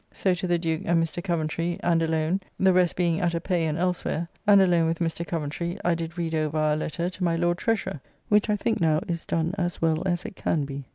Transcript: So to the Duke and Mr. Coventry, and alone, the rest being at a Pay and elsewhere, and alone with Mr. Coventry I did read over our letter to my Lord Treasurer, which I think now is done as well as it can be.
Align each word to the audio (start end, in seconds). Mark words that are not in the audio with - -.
So 0.11 0.33
to 0.33 0.47
the 0.47 0.57
Duke 0.57 0.81
and 0.85 0.99
Mr. 1.03 1.23
Coventry, 1.23 1.79
and 1.83 2.01
alone, 2.01 2.39
the 2.59 2.73
rest 2.73 2.95
being 2.95 3.21
at 3.21 3.35
a 3.35 3.39
Pay 3.39 3.65
and 3.65 3.77
elsewhere, 3.77 4.27
and 4.47 4.59
alone 4.59 4.87
with 4.87 4.97
Mr. 4.97 5.23
Coventry 5.27 5.77
I 5.85 5.93
did 5.93 6.17
read 6.17 6.33
over 6.33 6.57
our 6.57 6.75
letter 6.75 7.07
to 7.07 7.23
my 7.23 7.35
Lord 7.35 7.59
Treasurer, 7.59 8.01
which 8.27 8.49
I 8.49 8.55
think 8.55 8.81
now 8.81 9.01
is 9.07 9.25
done 9.25 9.53
as 9.59 9.79
well 9.79 10.01
as 10.07 10.25
it 10.25 10.35
can 10.35 10.65
be. 10.65 10.85